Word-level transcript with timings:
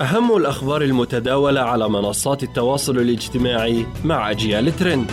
أهم 0.00 0.36
الأخبار 0.36 0.82
المتداولة 0.82 1.60
على 1.60 1.88
منصات 1.88 2.42
التواصل 2.42 2.98
الاجتماعي 2.98 3.86
مع 4.04 4.30
أجيال 4.30 4.76
ترند 4.76 5.10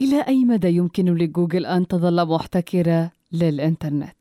إلى 0.00 0.20
أي 0.28 0.44
مدى 0.44 0.68
يمكن 0.68 1.14
لجوجل 1.14 1.66
أن 1.66 1.86
تظل 1.86 2.26
محتكرة 2.26 3.10
للإنترنت؟ 3.32 4.16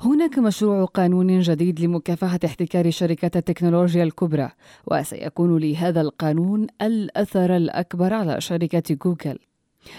هناك 0.00 0.38
مشروع 0.38 0.84
قانون 0.84 1.40
جديد 1.40 1.80
لمكافحة 1.80 2.40
احتكار 2.44 2.90
شركات 2.90 3.36
التكنولوجيا 3.36 4.02
الكبرى 4.02 4.50
وسيكون 4.86 5.58
لهذا 5.58 6.00
القانون 6.00 6.66
الأثر 6.82 7.56
الأكبر 7.56 8.14
على 8.14 8.40
شركة 8.40 8.94
جوجل 9.04 9.38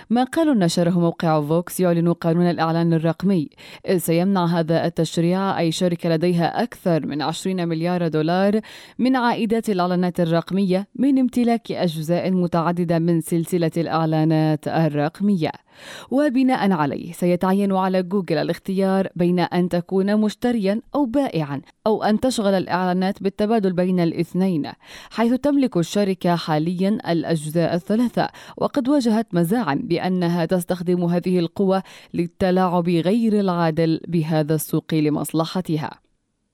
مقال 0.09 0.59
نشره 0.59 1.00
موقع 1.00 1.41
فوكس 1.41 1.79
يعلن 1.79 2.13
قانون 2.13 2.50
الإعلان 2.50 2.93
الرقمي. 2.93 3.50
سيمنع 3.98 4.45
هذا 4.45 4.86
التشريع 4.86 5.59
أي 5.59 5.71
شركة 5.71 6.09
لديها 6.09 6.63
أكثر 6.63 7.05
من 7.05 7.21
20 7.21 7.68
مليار 7.68 8.07
دولار 8.07 8.59
من 8.99 9.16
عائدات 9.16 9.70
الإعلانات 9.70 10.20
الرقمية 10.20 10.88
من 10.95 11.20
امتلاك 11.20 11.72
أجزاء 11.72 12.31
متعددة 12.31 12.99
من 12.99 13.22
سلسلة 13.22 13.72
الإعلانات 13.77 14.67
الرقمية. 14.67 15.52
وبناء 16.11 16.71
عليه 16.71 17.11
سيتعين 17.11 17.71
على 17.73 18.03
جوجل 18.03 18.38
الاختيار 18.38 19.07
بين 19.16 19.39
أن 19.39 19.70
تكون 19.70 20.17
مشتريا 20.17 20.81
أو 20.95 21.05
بائعا 21.05 21.61
أو 21.88 22.03
أن 22.03 22.20
تشغل 22.20 22.53
الإعلانات 22.53 23.23
بالتبادل 23.23 23.73
بين 23.73 23.99
الاثنين 23.99 24.71
حيث 25.09 25.34
تملك 25.34 25.77
الشركة 25.77 26.35
حاليا 26.35 26.97
الأجزاء 27.11 27.75
الثلاثة. 27.75 28.30
وقد 28.57 28.89
واجهت 28.89 29.27
مزاعا 29.34 29.75
بأنها 29.84 30.45
تستخدم 30.45 31.03
هذه 31.05 31.39
القوة 31.39 31.83
للتلاعب 32.13 32.89
غير 32.89 33.39
العادل 33.39 34.02
بهذا 34.08 34.55
السوق 34.55 34.94
لمصلحتها. 34.94 36.01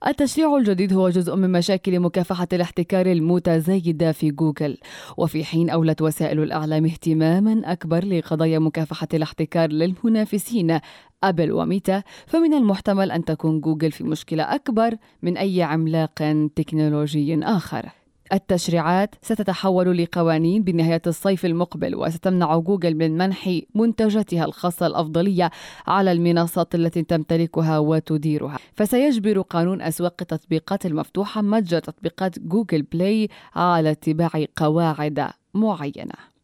التشريع 0.05 0.57
الجديد 0.57 0.93
هو 0.93 1.09
جزء 1.09 1.35
من 1.35 1.51
مشاكل 1.51 1.99
مكافحة 1.99 2.47
الاحتكار 2.53 3.05
المتزايدة 3.05 4.11
في 4.11 4.31
جوجل 4.31 4.77
وفي 5.17 5.43
حين 5.43 5.69
أولت 5.69 6.01
وسائل 6.01 6.43
الإعلام 6.43 6.85
اهتماما 6.85 7.71
أكبر 7.71 8.05
لقضايا 8.05 8.59
مكافحة 8.59 9.07
الاحتكار 9.13 9.69
للمنافسين 9.69 10.79
أبل 11.23 11.51
وميتا 11.51 12.03
فمن 12.27 12.53
المحتمل 12.53 13.11
أن 13.11 13.25
تكون 13.25 13.61
جوجل 13.61 13.91
في 13.91 14.03
مشكلة 14.03 14.43
أكبر 14.55 14.95
من 15.21 15.37
أي 15.37 15.63
عملاق 15.63 16.47
تكنولوجي 16.55 17.39
آخر. 17.43 17.96
التشريعات 18.33 19.15
ستتحول 19.21 19.97
لقوانين 19.97 20.63
بنهاية 20.63 21.01
الصيف 21.07 21.45
المقبل 21.45 21.95
وستمنع 21.95 22.57
جوجل 22.57 22.95
من 22.95 23.17
منح 23.17 23.59
منتجاتها 23.75 24.45
الخاصة 24.45 24.87
الأفضلية 24.87 25.51
على 25.87 26.11
المنصات 26.11 26.75
التي 26.75 27.03
تمتلكها 27.03 27.79
وتديرها. 27.79 28.57
فسيجبر 28.73 29.41
قانون 29.41 29.81
أسواق 29.81 30.15
التطبيقات 30.21 30.85
المفتوحة 30.85 31.41
متجر 31.41 31.79
تطبيقات 31.79 32.39
جوجل 32.39 32.81
بلاي 32.81 33.29
على 33.55 33.91
اتباع 33.91 34.29
قواعد 34.55 35.27
معينة. 35.53 36.36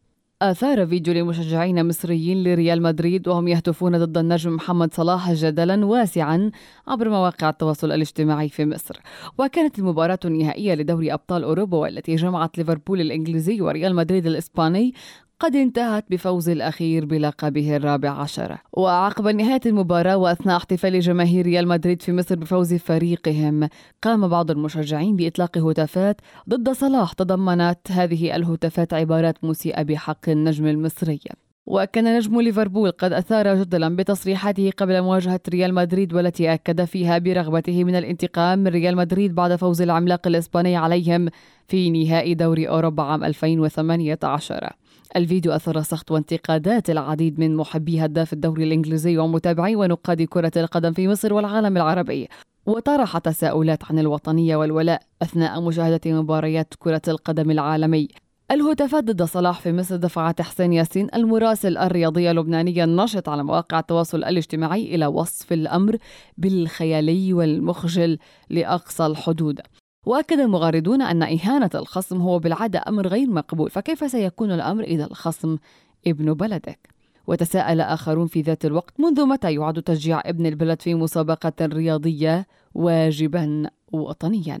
أثار 0.50 0.86
فيديو 0.86 1.14
لمشجعين 1.14 1.88
مصريين 1.88 2.44
لريال 2.44 2.82
مدريد 2.82 3.28
وهم 3.28 3.48
يهتفون 3.48 4.04
ضد 4.04 4.18
النجم 4.18 4.52
محمد 4.54 4.94
صلاح 4.94 5.32
جدلا 5.32 5.86
واسعا 5.86 6.50
عبر 6.88 7.08
مواقع 7.08 7.48
التواصل 7.48 7.92
الاجتماعي 7.92 8.48
في 8.48 8.66
مصر. 8.66 9.00
وكانت 9.38 9.78
المباراة 9.78 10.18
النهائية 10.24 10.74
لدوري 10.74 11.12
أبطال 11.12 11.44
أوروبا 11.44 11.78
والتي 11.78 12.14
جمعت 12.14 12.58
ليفربول 12.58 13.00
الإنجليزي 13.00 13.60
وريال 13.60 13.94
مدريد 13.94 14.26
الإسباني 14.26 14.94
قد 15.40 15.56
انتهت 15.56 16.04
بفوز 16.10 16.48
الأخير 16.48 17.04
بلقبه 17.04 17.76
الرابع 17.76 18.10
عشر. 18.10 18.58
وعقب 18.72 19.26
نهاية 19.28 19.60
المباراة 19.66 20.16
وأثناء 20.16 20.56
احتفال 20.56 21.00
جماهير 21.00 21.46
ريال 21.46 21.68
مدريد 21.68 22.02
في 22.02 22.12
مصر 22.12 22.34
بفوز 22.34 22.74
فريقهم 22.74 23.68
قام 24.02 24.28
بعض 24.28 24.50
المشجعين 24.50 25.16
بإطلاق 25.16 25.58
هتافات 25.58 26.20
ضد 26.48 26.70
صلاح 26.70 27.12
تضمنت 27.12 27.78
هذه 27.90 28.36
الهتافات 28.36 28.94
عبارات 28.94 29.44
مسيئة 29.44 29.82
بحق 29.82 30.28
النجم 30.28 30.66
المصري. 30.66 31.20
وكان 31.66 32.16
نجم 32.16 32.40
ليفربول 32.40 32.90
قد 32.90 33.12
أثار 33.12 33.54
جدلا 33.54 33.96
بتصريحاته 33.96 34.70
قبل 34.76 35.02
مواجهة 35.02 35.40
ريال 35.48 35.74
مدريد 35.74 36.14
والتي 36.14 36.54
أكد 36.54 36.84
فيها 36.84 37.18
برغبته 37.18 37.84
من 37.84 37.96
الانتقام 37.96 38.58
من 38.58 38.66
ريال 38.66 38.96
مدريد 38.96 39.34
بعد 39.34 39.56
فوز 39.56 39.82
العملاق 39.82 40.26
الإسباني 40.26 40.76
عليهم 40.76 41.28
في 41.68 41.90
نهائي 41.90 42.34
دوري 42.34 42.68
أوروبا 42.68 43.02
عام 43.02 43.24
2018 43.24 44.72
الفيديو 45.16 45.52
أثار 45.52 45.82
سخط 45.82 46.10
وانتقادات 46.10 46.90
العديد 46.90 47.40
من 47.40 47.56
محبي 47.56 48.04
هداف 48.04 48.32
الدوري 48.32 48.64
الإنجليزي 48.64 49.18
ومتابعي 49.18 49.76
ونقاد 49.76 50.22
كرة 50.22 50.52
القدم 50.56 50.92
في 50.92 51.08
مصر 51.08 51.34
والعالم 51.34 51.76
العربي. 51.76 52.28
وطرح 52.66 53.18
تساؤلات 53.18 53.84
عن 53.84 53.98
الوطنية 53.98 54.56
والولاء 54.56 55.02
أثناء 55.22 55.60
مشاهدة 55.60 56.12
مباريات 56.12 56.74
كرة 56.78 57.02
القدم 57.08 57.50
العالمي. 57.50 58.08
الهتافات 58.50 59.04
ضد 59.04 59.22
صلاح 59.22 59.60
في 59.60 59.72
مصر 59.72 59.96
دفعت 59.96 60.42
حسين 60.42 60.72
ياسين 60.72 61.08
المراسل 61.14 61.78
الرياضي 61.78 62.30
اللبناني 62.30 62.84
الناشط 62.84 63.28
على 63.28 63.44
مواقع 63.44 63.78
التواصل 63.78 64.18
الاجتماعي 64.24 64.94
إلى 64.94 65.06
وصف 65.06 65.52
الأمر 65.52 65.96
بالخيالي 66.38 67.32
والمخجل 67.32 68.18
لأقصى 68.50 69.06
الحدود 69.06 69.60
وأكد 70.06 70.38
المغاردون 70.38 71.02
أن 71.02 71.22
إهانة 71.22 71.70
الخصم 71.74 72.20
هو 72.20 72.38
بالعادة 72.38 72.84
أمر 72.88 73.06
غير 73.06 73.30
مقبول 73.30 73.70
فكيف 73.70 74.10
سيكون 74.10 74.52
الأمر 74.52 74.82
إذا 74.84 75.04
الخصم 75.04 75.58
ابن 76.06 76.34
بلدك؟ 76.34 76.88
وتساءل 77.26 77.80
آخرون 77.80 78.26
في 78.26 78.40
ذات 78.40 78.64
الوقت 78.64 79.00
منذ 79.00 79.26
متى 79.26 79.54
يعد 79.54 79.82
تشجيع 79.82 80.22
ابن 80.26 80.46
البلد 80.46 80.82
في 80.82 80.94
مسابقة 80.94 81.52
رياضية 81.62 82.46
واجبا 82.74 83.70
وطنيا 83.92 84.60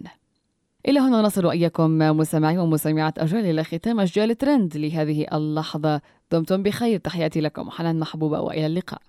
إلى 0.88 1.00
هنا 1.00 1.22
نصل 1.22 1.50
إياكم 1.50 1.98
مستمعي 1.98 2.58
ومستمعات 2.58 3.18
أجيال 3.18 3.46
إلى 3.46 3.64
ختام 3.64 4.00
أجيال 4.00 4.36
ترند 4.36 4.76
لهذه 4.76 5.26
اللحظة. 5.32 6.00
دمتم 6.32 6.62
بخير 6.62 6.98
تحياتي 6.98 7.40
لكم 7.40 7.70
حنان 7.70 7.98
محبوبة 7.98 8.40
وإلى 8.40 8.66
اللقاء. 8.66 9.00